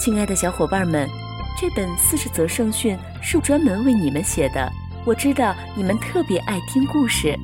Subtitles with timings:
[0.00, 1.06] 亲爱的小伙伴们，
[1.58, 4.66] 这本四十则圣训是专门为你们写的。
[5.04, 7.38] 我知道你们特别爱听故事，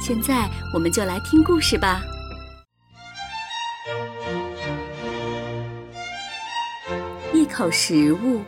[0.00, 2.00] 现在我们就来听故事吧。
[7.32, 8.42] 一口食物。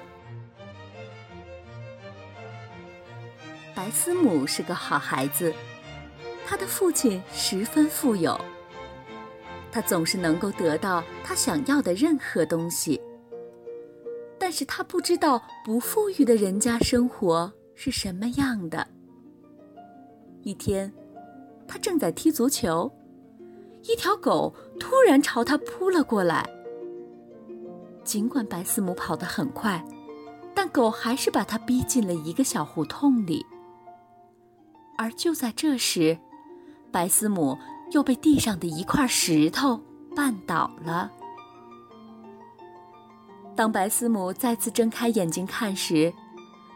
[3.74, 5.52] 白思母是个好孩子，
[6.46, 8.40] 他的父亲十分富有，
[9.72, 13.00] 他总是能够得到他想要的任何东西。
[14.40, 18.86] 但是他不知道不富裕的人家生活是什么样的。
[20.42, 20.90] 一天，
[21.68, 22.90] 他正在踢足球，
[23.82, 26.48] 一条狗突然朝他扑了过来。
[28.02, 29.84] 尽管白思母跑得很快，
[30.54, 33.44] 但狗还是把他逼进了一个小胡同里。
[34.96, 36.18] 而就在这时，
[36.90, 37.58] 白思母
[37.90, 39.78] 又被地上的一块石头
[40.16, 41.12] 绊倒了。
[43.60, 46.10] 当白思母再次睁开眼睛看时，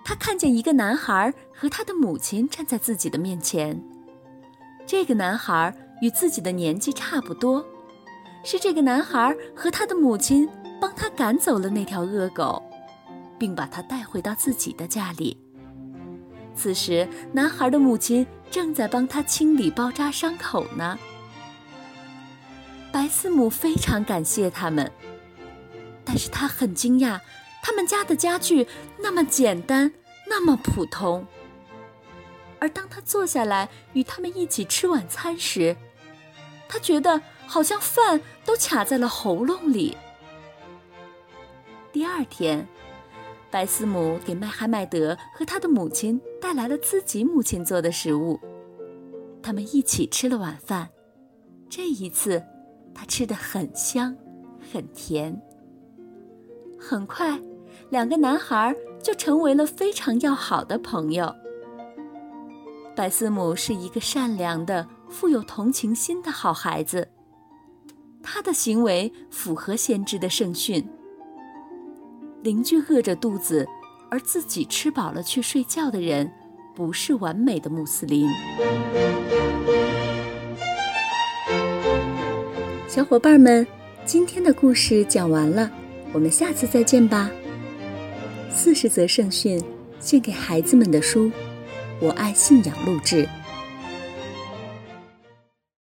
[0.05, 3.83] 他看见一个男孩和他的母亲站在自己的面前。
[4.85, 7.65] 这个男孩与自己的年纪差不多，
[8.43, 10.47] 是这个男孩和他的母亲
[10.79, 12.63] 帮他赶走了那条恶狗，
[13.39, 15.39] 并把他带回到自己的家里。
[16.55, 20.99] 此时，男孩的母亲正在帮他清理包扎伤口呢。
[22.93, 24.93] 白思母非常感谢他们。
[26.05, 27.21] 但是他很惊讶，
[27.63, 28.67] 他们家的家具
[28.99, 29.93] 那么简单，
[30.29, 31.27] 那么普通。
[32.59, 35.77] 而当他坐下来与他们一起吃晚餐时，
[36.69, 39.97] 他觉得好像饭都卡在了喉咙里。
[41.93, 42.67] 第二天，
[43.51, 48.41] 白思母给麦哈迈德和他的母亲带来了自己母亲做的食物，
[49.43, 50.91] 他们一起吃了晚饭。
[51.71, 52.43] 这一次，
[52.95, 54.17] 他吃的很香，
[54.73, 55.41] 很甜。
[56.87, 57.41] 很快，
[57.89, 61.35] 两个男孩就成为了非常要好的朋友。
[62.95, 67.09] 白思母是一个善良的、富有同情心的好孩子，
[68.23, 70.87] 他的行为符合先知的圣训。
[72.43, 73.67] 邻居饿着肚子，
[74.11, 76.31] 而自己吃饱了去睡觉的人，
[76.75, 78.29] 不是完美的穆斯林。
[82.87, 83.67] 小伙伴们，
[84.05, 85.71] 今天的故事讲完了。
[86.15, 87.29] 我们下次再见吧。
[88.51, 89.61] 四十则圣训，
[89.99, 91.31] 献给孩子们的书，
[92.01, 93.29] 我爱信仰录制。